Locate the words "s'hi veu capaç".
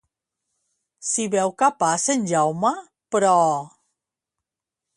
1.09-2.07